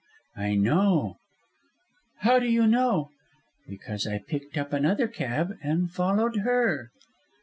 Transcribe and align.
I 0.35 0.55
know!" 0.55 1.19
"How 2.21 2.39
do 2.39 2.47
you 2.47 2.65
know?" 2.65 3.11
"Because 3.69 4.07
I 4.07 4.17
picked 4.17 4.57
up 4.57 4.73
another 4.73 5.07
cab 5.07 5.55
and 5.61 5.91
followed 5.91 6.37
her!" 6.37 6.89